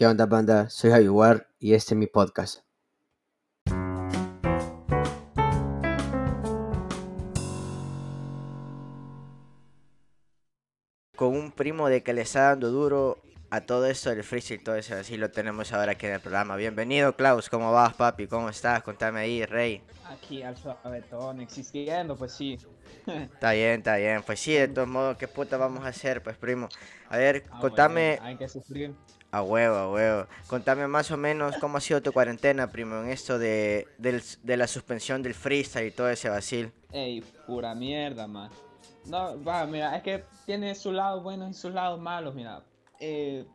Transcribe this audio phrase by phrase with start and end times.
[0.00, 0.70] ¿Qué onda, banda?
[0.70, 2.60] Soy Javier y este es mi podcast.
[11.14, 13.18] Con un primo de que le está dando duro
[13.50, 16.54] a todo esto del freestyle todo eso, así lo tenemos ahora aquí en el programa.
[16.54, 17.50] Bienvenido, Klaus.
[17.50, 18.28] ¿Cómo vas, papi?
[18.28, 18.82] ¿Cómo estás?
[18.82, 19.82] Contame ahí, Rey.
[20.06, 22.58] Aquí, alfabetón, existiendo, pues sí.
[23.06, 24.22] Está bien, está bien.
[24.24, 26.68] Pues sí, de todos modos, ¿qué puta vamos a hacer, pues, primo?
[27.08, 28.18] A ver, ah, contame.
[28.22, 28.94] hay que sufrir.
[29.32, 30.26] A huevo, a huevo.
[30.46, 33.86] Contame más o menos cómo ha sido tu cuarentena, primo, en esto de,
[34.44, 36.72] la suspensión del freestyle y todo ese vacil.
[36.92, 38.50] Ey, pura mierda, man.
[39.06, 42.62] No, va, mira, es que tiene su lado bueno y sus lados malos, mira.
[43.00, 43.46] Eh,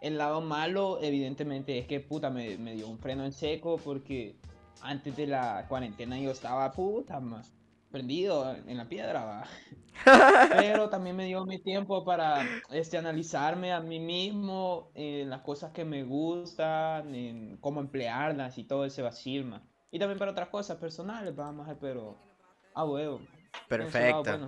[0.00, 4.36] el lado malo, evidentemente, es que puta, me, me, dio un freno en seco porque
[4.80, 7.52] antes de la cuarentena yo estaba puta, más
[7.92, 9.44] prendido en la piedra, va.
[10.56, 15.70] Pero también me dio mi tiempo para este, analizarme a mí mismo en las cosas
[15.72, 19.54] que me gustan, en cómo emplearlas y todo ese vacil,
[19.90, 22.16] Y también para otras cosas personales, vamos pero
[22.74, 23.20] a huevo.
[23.68, 24.38] Perfecto.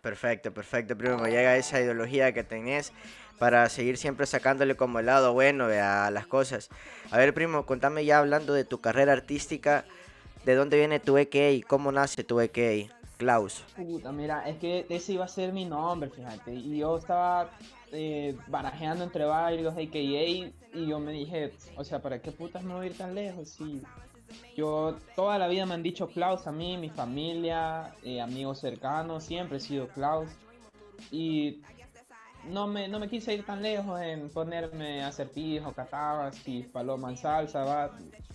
[0.00, 0.96] Perfecto, perfecto.
[0.96, 2.92] Primero llega esa ideología que tenés
[3.38, 6.68] para seguir siempre sacándole como el lado bueno a las cosas.
[7.10, 9.84] A ver, primo, contame ya hablando de tu carrera artística,
[10.44, 11.62] ¿de dónde viene tu EKI?
[11.62, 12.90] ¿Cómo nace tu EKI?
[13.16, 13.64] Klaus.
[13.76, 16.52] Puta, mira, es que ese iba a ser mi nombre, fíjate.
[16.52, 17.50] Y yo estaba
[17.92, 22.74] eh, barajeando entre varios AKA y yo me dije, o sea, ¿para qué putas me
[22.74, 23.50] voy a ir tan lejos?
[23.50, 23.80] Sí.
[24.56, 29.24] Yo toda la vida me han dicho Klaus a mí, mi familia, eh, amigos cercanos,
[29.24, 30.30] siempre he sido Klaus.
[31.10, 31.62] Y
[32.48, 36.36] no me, no me quise ir tan lejos en ponerme acertijo, catabas
[36.72, 37.90] paloma en salsa, va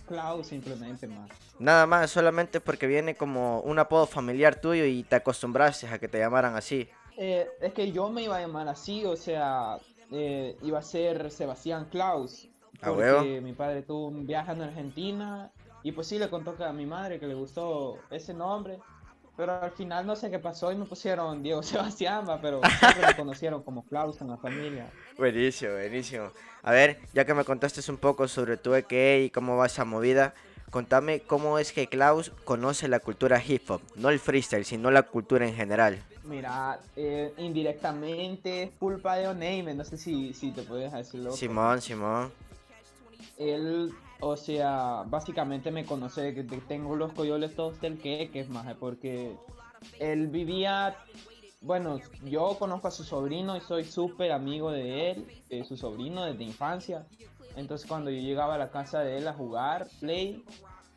[0.06, 1.30] Klaus simplemente más.
[1.58, 6.08] Nada más, solamente porque viene como un apodo familiar tuyo y te acostumbraste a que
[6.08, 6.88] te llamaran así.
[7.16, 9.78] Eh, es que yo me iba a llamar así, o sea,
[10.12, 12.48] eh, iba a ser Sebastián Klaus.
[12.80, 15.50] Porque mi padre tuvo un viaje en Argentina
[15.88, 18.78] y pues sí le contó que a mi madre que le gustó ese nombre.
[19.38, 23.16] Pero al final no sé qué pasó y me pusieron Diego Sebastián, pero siempre me
[23.16, 24.90] conocieron como Klaus en la familia.
[25.16, 26.30] Buenísimo, buenísimo.
[26.62, 29.86] A ver, ya que me contaste un poco sobre tu EKE y cómo va esa
[29.86, 30.34] movida,
[30.68, 35.04] contame cómo es que Klaus conoce la cultura hip hop, no el freestyle, sino la
[35.04, 36.02] cultura en general.
[36.24, 41.32] Mira, eh, indirectamente es culpa de Oneime, no sé si, si te puedes decirlo.
[41.32, 42.30] Simón, Simón.
[43.38, 48.48] Él o sea, básicamente me conoce que tengo los coyoles todos del que, que es
[48.48, 49.36] más, porque
[50.00, 50.96] él vivía,
[51.60, 56.24] bueno, yo conozco a su sobrino y soy súper amigo de él, de su sobrino
[56.24, 57.06] desde infancia.
[57.56, 60.44] Entonces cuando yo llegaba a la casa de él a jugar Play,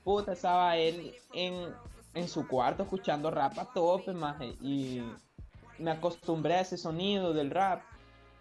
[0.03, 1.73] puta, estaba él en,
[2.13, 5.01] en su cuarto escuchando rap a tope, más, y
[5.77, 7.81] me acostumbré a ese sonido del rap.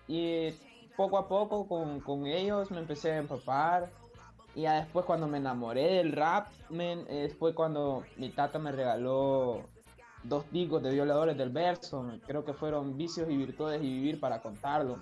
[0.08, 0.50] Y
[0.97, 3.91] poco a poco con, con ellos me empecé a empapar
[4.55, 7.06] y ya después cuando me enamoré del rap, men,
[7.38, 9.65] fue cuando mi tata me regaló
[10.22, 12.06] dos discos de violadores del verso.
[12.27, 14.99] Creo que fueron Vicios y Virtudes y Vivir para contarlo.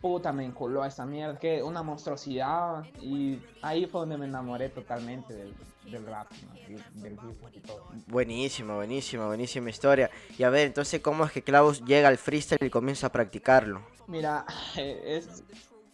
[0.00, 2.84] Puta, me enculó esa mierda, que una monstruosidad.
[3.00, 5.54] Y ahí fue donde me enamoré totalmente del,
[5.90, 6.30] del rap,
[6.94, 7.18] del,
[7.52, 7.84] y todo.
[8.06, 10.10] Buenísimo, buenísimo, buenísima historia.
[10.38, 13.82] Y a ver, entonces, ¿cómo es que Klaus llega al freestyle y comienza a practicarlo?
[14.06, 14.44] Mira,
[14.76, 15.42] es,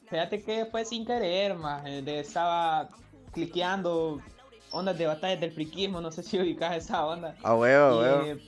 [0.09, 1.85] Fíjate que fue sin querer, más.
[1.87, 2.89] Estaba
[3.33, 4.21] cliqueando
[4.71, 7.35] ondas de batallas del friquismo, no sé si ubicas esa onda.
[7.43, 8.41] Ah, huevo, huevo.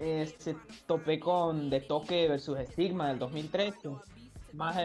[0.00, 0.56] Eh, se
[0.86, 3.90] topé con De Toque versus Estigma del 2013.
[4.52, 4.76] Más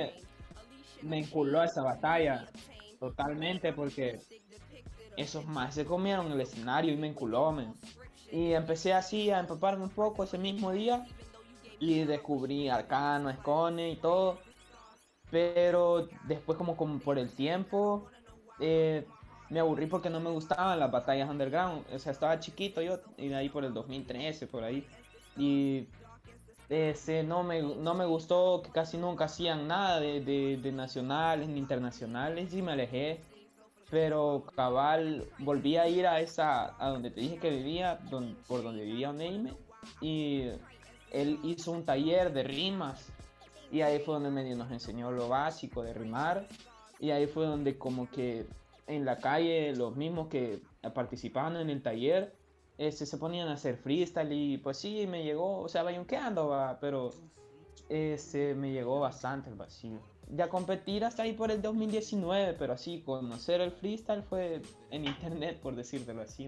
[1.01, 2.47] me enculó esa batalla
[2.99, 4.19] totalmente porque
[5.17, 7.55] esos más se comieron el escenario y me enculó,
[8.31, 11.05] Y empecé así a empaparme un poco ese mismo día
[11.79, 14.39] y descubrí Arcano, Escone y todo
[15.33, 18.05] pero después como, como por el tiempo
[18.59, 19.03] eh,
[19.49, 21.83] me aburrí porque no me gustaban las batallas underground.
[21.91, 24.85] O sea, estaba chiquito yo y de ahí por el 2013, por ahí.
[25.35, 25.87] Y
[26.69, 31.57] ese, no, me, no me gustó que casi nunca hacían nada de, de, nacionales ni
[31.57, 33.19] internacionales y me alejé.
[33.89, 37.99] Pero cabal, volví a ir a esa, a donde te dije que vivía,
[38.47, 39.53] por donde vivía Neime.
[39.99, 40.43] Y
[41.11, 43.11] él hizo un taller de rimas
[43.73, 46.47] y ahí fue donde medio nos enseñó lo básico de rimar.
[46.99, 48.45] Y ahí fue donde como que
[48.85, 50.61] en la calle los mismos que
[50.93, 52.35] participaban en el taller
[52.77, 56.77] este, se ponían a hacer freestyle y pues sí, me llegó, o sea, bayunqueando, va,
[56.79, 57.11] pero
[57.89, 59.99] este, me llegó bastante el vacío.
[60.29, 64.61] Ya competir hasta ahí por el 2019, pero así, conocer el freestyle fue
[64.91, 66.47] en internet, por decírtelo así.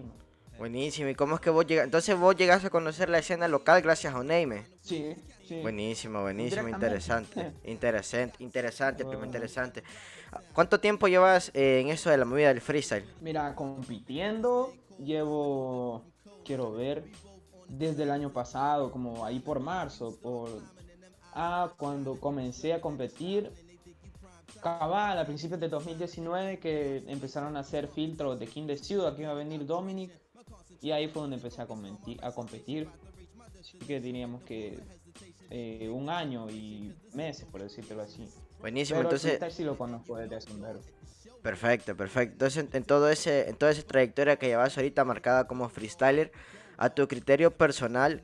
[0.58, 1.08] Buenísimo.
[1.08, 1.84] ¿Y cómo es que vos llegas?
[1.84, 4.66] Entonces vos llegas a conocer la escena local gracias a Oneime.
[4.82, 5.14] Sí,
[5.46, 5.60] sí.
[5.60, 7.52] Buenísimo, buenísimo, interesante.
[7.64, 9.82] Interesante, interesante, primo, interesante.
[10.52, 13.04] ¿Cuánto tiempo llevas eh, en eso de la movida del freestyle?
[13.20, 16.02] Mira, compitiendo llevo,
[16.44, 17.04] quiero ver,
[17.68, 20.48] desde el año pasado, como ahí por marzo, por...
[21.38, 23.50] Ah, cuando comencé a competir,
[24.62, 29.22] cabal, a principios de 2019, que empezaron a hacer filtros de King de Ciudad, que
[29.22, 30.10] iba a venir Dominic,
[30.80, 31.66] y ahí fue donde empecé a,
[32.22, 32.88] a competir.
[33.60, 34.78] Así que diríamos que
[35.50, 38.28] eh, un año y meses, por decirlo así.
[38.60, 39.40] Buenísimo, entonces...
[39.54, 40.50] sí lo conozco desde hace
[41.42, 42.32] Perfecto, perfecto.
[42.32, 46.32] Entonces, en, todo ese, en toda esa trayectoria que llevas ahorita marcada como freestyler,
[46.76, 48.22] a tu criterio personal,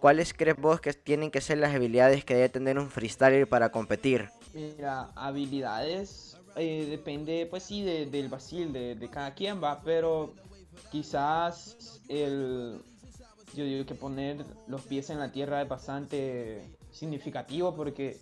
[0.00, 3.70] ¿cuáles crees vos que tienen que ser las habilidades que debe tener un freestyler para
[3.70, 4.28] competir?
[4.52, 10.34] Mira, habilidades eh, depende, pues sí, del vacil de, de, cada quien va, pero
[10.90, 12.80] quizás el,
[13.54, 18.18] yo digo que poner los pies en la tierra es bastante significativo porque,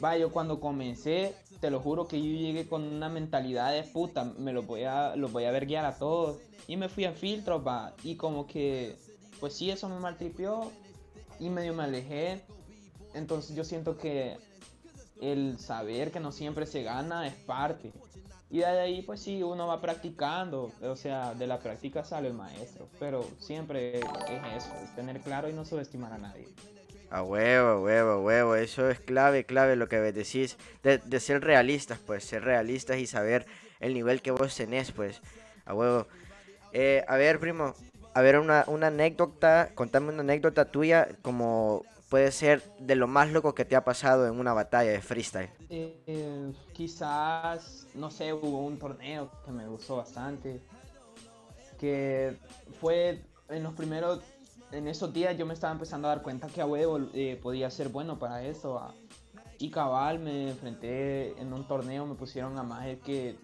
[0.00, 4.24] vaya, yo cuando comencé, te lo juro que yo llegué con una mentalidad de puta,
[4.24, 7.12] me lo voy a, los voy a ver guiar a todos y me fui a
[7.12, 8.96] filtros, va, y como que,
[9.40, 10.70] pues sí, eso me maltripió
[11.38, 12.42] y medio me alejé,
[13.14, 14.36] entonces yo siento que
[15.20, 17.92] el saber que no siempre se gana es parte.
[18.56, 22.32] Y de ahí, pues sí, uno va practicando, o sea, de la práctica sale el
[22.32, 24.04] maestro, pero siempre es
[24.56, 26.48] eso, es tener claro y no subestimar a nadie.
[27.10, 31.98] A huevo, huevo, huevo, eso es clave, clave lo que decís, de, de, ser realistas,
[31.98, 33.44] pues, ser realistas y saber
[33.78, 35.20] el nivel que vos tenés, pues,
[35.66, 36.06] a huevo.
[36.72, 37.74] Eh, a ver, primo,
[38.14, 43.30] a ver una, una anécdota, contame una anécdota tuya como puede ser de lo más
[43.30, 45.50] loco que te ha pasado en una batalla de freestyle?
[45.68, 50.62] Eh, quizás, no sé, hubo un torneo que me gustó bastante,
[51.78, 52.36] que
[52.80, 54.20] fue en los primeros,
[54.72, 57.70] en esos días yo me estaba empezando a dar cuenta que a huevo eh, podía
[57.70, 58.80] ser bueno para eso.
[59.58, 63.36] y cabal, me enfrenté en un torneo, me pusieron a más que,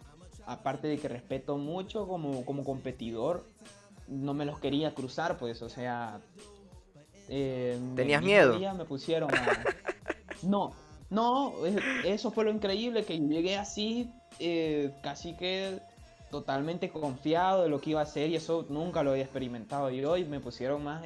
[0.46, 3.44] aparte de que respeto mucho como, como competidor,
[4.08, 6.20] no me los quería cruzar, pues, o sea,
[7.28, 8.58] eh, ¿Tenías miedo?
[8.74, 9.30] me pusieron
[10.42, 10.72] No,
[11.10, 11.54] no,
[12.04, 15.78] eso fue lo increíble, que llegué así, eh, casi que
[16.30, 19.90] totalmente confiado de lo que iba a hacer y eso nunca lo había experimentado.
[19.90, 21.04] Y hoy me pusieron más,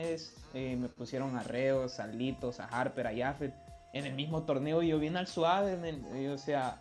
[0.54, 3.52] eh, me pusieron a Reos, a Litos, a Harper, a Jaffet
[3.92, 5.76] en el mismo torneo y yo vine al suave,
[6.30, 6.80] o sea,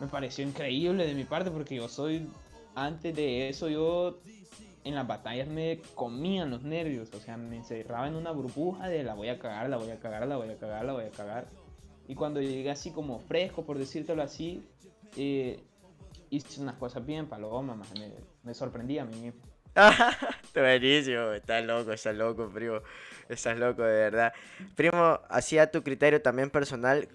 [0.00, 2.26] me pareció increíble de mi parte porque yo soy,
[2.74, 4.18] antes de eso yo
[4.88, 9.02] en las batallas me comían los nervios, o sea, me encerraba en una burbuja de
[9.02, 11.10] la voy a cagar, la voy a cagar, la voy a cagar, la voy a
[11.10, 11.46] cagar.
[12.06, 14.66] Y cuando llegué así como fresco, por decírtelo así,
[15.14, 15.62] eh,
[16.30, 18.12] hice unas cosas bien, paloma, me,
[18.42, 19.42] me sorprendí a mí mismo.
[20.54, 22.80] Buenísimo, estás loco, estás loco, primo.
[23.28, 24.32] Estás loco, de verdad.
[24.74, 27.08] Primo, así a tu criterio también personal,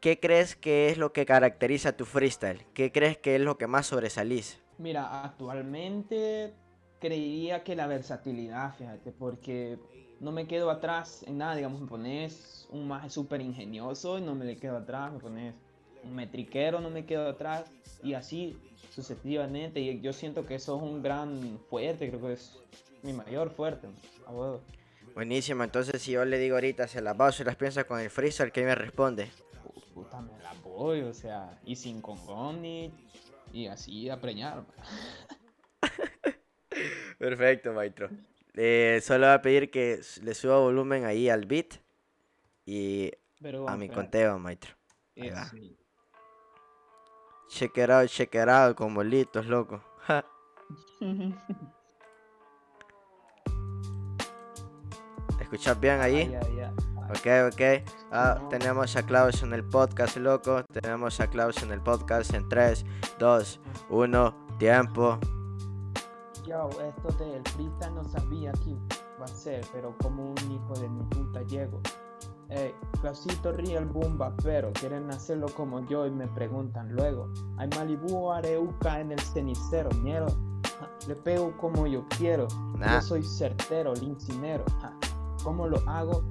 [0.00, 2.64] ¿qué crees que es lo que caracteriza tu freestyle?
[2.72, 4.62] ¿Qué crees que es lo que más sobresalís?
[4.78, 6.54] Mira, actualmente
[7.00, 9.78] creería que la versatilidad, fíjate, porque
[10.20, 14.34] no me quedo atrás en nada, digamos, me pones un maje súper ingenioso y no
[14.34, 15.54] me le quedo atrás, me pones
[16.04, 17.70] un metriquero, no me quedo atrás,
[18.02, 18.56] y así
[18.94, 22.58] sucesivamente, y yo siento que eso es un gran fuerte, creo que es
[23.02, 23.88] mi mayor fuerte,
[25.14, 28.10] Buenísimo, entonces si yo le digo ahorita, se las va y las piensa con el
[28.10, 29.30] freezer, ¿qué me responde?
[29.94, 32.92] Puta, me la voy, o sea, y sin congón y,
[33.50, 34.64] y así a preñar.
[37.18, 38.10] Perfecto, maestro.
[38.54, 41.74] Eh, solo voy a pedir que le suba volumen ahí al beat
[42.64, 43.12] y
[43.66, 44.74] a mi conteo, maestro.
[45.16, 45.50] Ahí va.
[47.48, 49.82] Check it out, check it out, como litos, loco.
[55.40, 56.34] ¿Escuchas bien ahí?
[57.10, 57.60] Ok, ok.
[58.10, 60.64] Ah, tenemos a Klaus en el podcast, loco.
[60.64, 62.84] Tenemos a Klaus en el podcast en 3,
[63.18, 65.20] 2, 1, tiempo
[66.46, 68.78] yo, esto del freestyle no sabía quién
[69.20, 71.80] va a ser, pero como un hijo de mi puta llego.
[72.48, 77.28] Ey, Clausito Real Bumba, pero quieren hacerlo como yo y me preguntan luego.
[77.56, 80.26] Hay Malibu o Areuca en el cenicero, ñero.
[81.08, 82.46] Le pego como yo quiero.
[82.78, 84.64] Yo soy certero, lincinero.
[85.42, 86.22] ¿Cómo lo hago?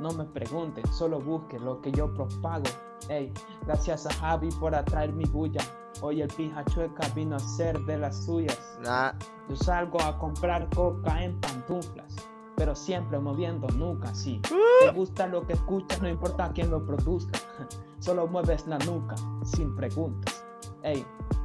[0.00, 2.64] No me pregunten, solo busquen lo que yo propago.
[3.10, 3.32] Ey,
[3.66, 5.60] gracias a Javi por atraer mi bulla.
[6.00, 8.78] Hoy el pija chueca vino a ser de las suyas.
[9.48, 12.14] Yo salgo a comprar coca en pantuflas,
[12.54, 14.40] pero siempre moviendo nuca, sí.
[14.52, 14.86] Uh.
[14.86, 17.36] Te gusta lo que escuchas, no importa quién lo produzca.
[17.98, 20.44] Solo mueves la nuca, sin preguntas.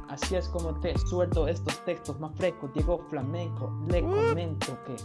[0.08, 2.72] Así es como te suelto estos textos más frescos.
[2.72, 4.10] Diego Flamenco, le uh.
[4.10, 4.96] comento que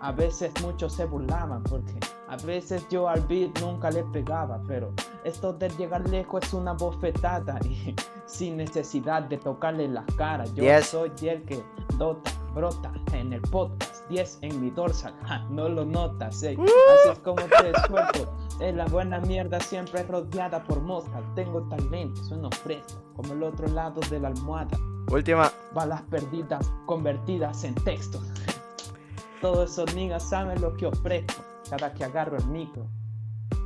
[0.00, 1.94] a veces muchos se burlaban porque
[2.28, 4.92] a veces yo al beat nunca le pegaba, pero
[5.24, 7.94] esto de llegar lejos es una bofetada y
[8.26, 10.54] sin necesidad de tocarle las caras.
[10.54, 11.62] Yo soy el que
[11.98, 15.14] dota, brota en el podcast, 10 en mi dorsal,
[15.50, 16.56] no lo notas, eh.
[16.58, 18.32] así es como te suelto.
[18.60, 23.66] En la buena mierda siempre rodeada por moscas, tengo talento, sueno fresco, como el otro
[23.68, 24.78] lado de la almohada.
[25.10, 25.50] Última.
[25.74, 28.20] Balas perdidas convertidas en texto.
[29.40, 31.42] Todos esos niggas saben lo que ofrezco.
[31.68, 32.86] Cada que agarro el micro,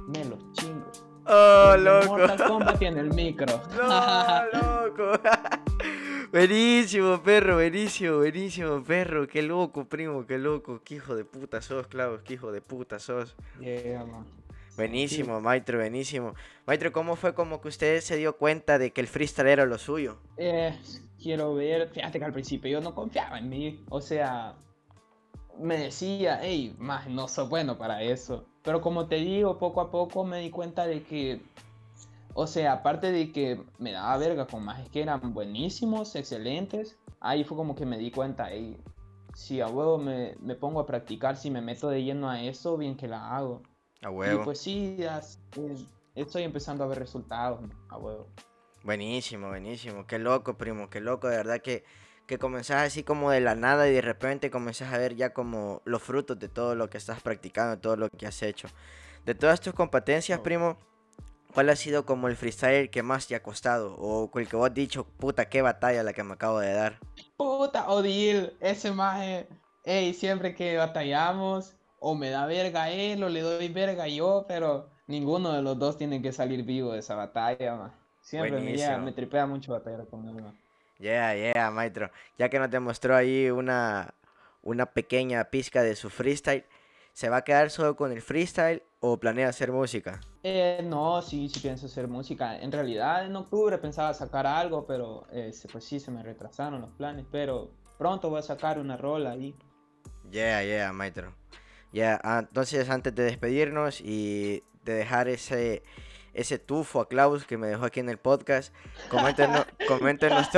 [0.08, 0.86] me los chingo.
[1.26, 2.06] Oh, loco.
[2.16, 3.60] Mortal Kombat tiene el micro.
[3.76, 5.20] No, loco.
[6.30, 9.26] Buenísimo, perro, buenísimo, buenísimo, perro.
[9.26, 10.80] Qué loco, primo, qué loco.
[10.84, 13.36] Qué hijo de puta sos, Clavos, qué hijo de puta sos.
[13.60, 14.06] Yeah.
[14.78, 16.34] Buenísimo, Maestro, buenísimo.
[16.64, 19.76] Maestro, ¿cómo fue como que usted se dio cuenta de que el freestyle era lo
[19.76, 20.18] suyo?
[20.36, 20.72] Eh,
[21.20, 24.54] quiero ver, fíjate que al principio yo no confiaba en mí, o sea,
[25.58, 28.46] me decía, hey, más no soy bueno para eso.
[28.62, 31.40] Pero como te digo, poco a poco me di cuenta de que,
[32.40, 37.42] o sea, aparte de que me daba verga con más que eran buenísimos, excelentes, ahí
[37.42, 38.80] fue como que me di cuenta, hey,
[39.34, 42.76] si a huevo me, me pongo a practicar, si me meto de lleno a eso,
[42.76, 43.64] bien que la hago.
[44.02, 44.40] A huevo.
[44.40, 44.98] Y pues sí,
[46.14, 48.28] estoy empezando a ver resultados, a huevo.
[48.84, 50.06] Buenísimo, buenísimo.
[50.06, 51.26] Qué loco, primo, qué loco.
[51.26, 51.82] De verdad que,
[52.28, 55.82] que comenzás así como de la nada y de repente comenzás a ver ya como
[55.84, 58.68] los frutos de todo lo que estás practicando, todo lo que has hecho.
[59.26, 60.78] De todas tus competencias, primo,
[61.52, 63.94] ¿cuál ha sido como el freestyle que más te ha costado?
[63.96, 66.98] O el que vos has dicho, puta, qué batalla la que me acabo de dar.
[67.36, 69.48] Puta, Odil, ese maje,
[69.84, 74.88] ey, siempre que batallamos, o me da verga él o le doy verga yo, pero
[75.06, 79.46] ninguno de los dos tiene que salir vivo de esa batalla, Siempre me, me tripea
[79.46, 80.44] mucho batallar con él,
[80.98, 82.10] Yeah, yeah, maestro.
[82.36, 84.12] Ya que nos demostró ahí una,
[84.62, 86.64] una pequeña pizca de su freestyle,
[87.14, 90.20] ¿se va a quedar solo con el freestyle o planea hacer música?
[90.42, 92.58] Eh, no, sí, sí pienso hacer música.
[92.58, 96.92] En realidad en octubre pensaba sacar algo, pero eh, pues sí, se me retrasaron los
[96.92, 99.54] planes, pero pronto voy a sacar una rola ahí.
[100.30, 101.34] Yeah, yeah, maestro.
[101.92, 105.82] Ya, ah, entonces antes de despedirnos y de dejar ese,
[106.34, 108.74] ese tufo a Klaus que me dejó aquí en el podcast,
[109.10, 110.48] coméntenos, coméntenos,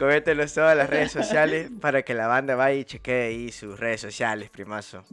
[0.00, 4.00] coméntenos todas las redes sociales para que la banda vaya y chequee ahí sus redes
[4.00, 5.04] sociales, primazo.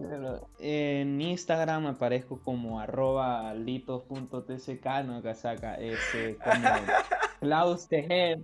[0.59, 6.55] En Instagram aparezco como arroba litos.tck, no casaca, ese como
[7.41, 8.39] Klaus Tejer.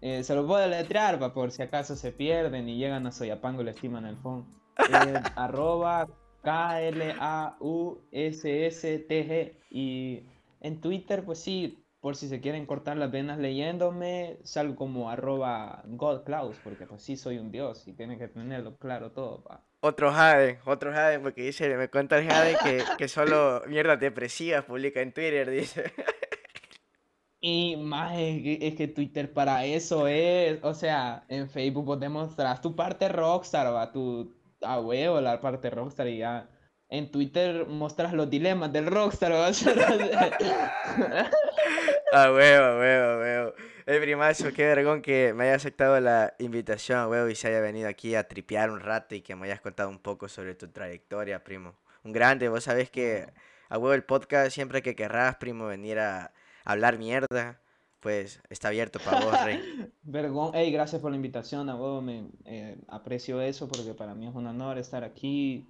[0.00, 3.62] Eh, se lo puedo letrear para por si acaso se pierden y llegan a Soyapango
[3.62, 4.46] y le estiman el fondo
[5.36, 6.06] arroba
[6.42, 7.16] K-L-A-U-S-S-T-G.
[9.70, 10.22] Y
[10.60, 15.82] en Twitter, pues sí, por si se quieren cortar las venas leyéndome, salgo como arroba
[15.86, 19.42] godclaus, porque pues sí soy un dios y tiene que tenerlo claro todo.
[19.80, 24.66] Otro Jade, otro Jade, porque dice, me cuenta el Jade que, que solo mierdas depresivas
[24.66, 25.94] publica en Twitter, dice.
[27.40, 32.76] Y más es que, Twitter para eso es, o sea, en Facebook vos demostras tu
[32.76, 36.50] parte rockstar, va, tu, a huevo la parte rockstar y ya
[36.90, 39.32] en Twitter mostras los dilemas del rockstar.
[42.14, 43.52] a huevo, a huevo, a huevo.
[43.86, 47.60] El primazo, qué vergón que me haya aceptado la invitación, a huevo, y se haya
[47.60, 50.68] venido aquí a tripear un rato y que me hayas contado un poco sobre tu
[50.68, 51.74] trayectoria, primo.
[52.04, 53.26] Un grande, vos sabés que
[53.68, 56.32] a huevo el podcast, siempre que querrás, primo, venir a
[56.64, 57.60] hablar mierda,
[58.00, 59.90] pues está abierto para vos, Rey.
[60.02, 64.26] Vergón, hey, gracias por la invitación, a vos me eh, aprecio eso porque para mí
[64.26, 65.66] es un honor estar aquí,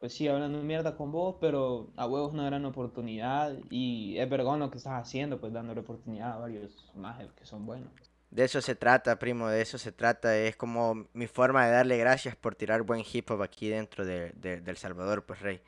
[0.00, 4.28] pues sí, hablando mierda con vos, pero a huevo es una gran oportunidad y es
[4.28, 7.90] vergón lo que estás haciendo, pues dándole oportunidad a varios más que son buenos.
[8.34, 10.36] De eso se trata, primo, de eso se trata.
[10.36, 14.34] Es como mi forma de darle gracias por tirar buen hip hop aquí dentro de,
[14.42, 15.60] El Salvador, pues, Rey.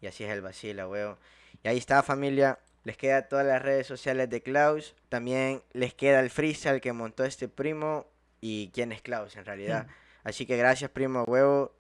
[0.00, 1.18] Y así es el vacila, huevo.
[1.62, 2.58] Y ahí está, familia.
[2.82, 4.96] Les queda todas las redes sociales de Klaus.
[5.08, 8.06] También les queda el freestyle que montó este primo.
[8.40, 9.86] Y quién es Klaus en realidad.
[10.24, 11.72] Así que gracias, primo huevo.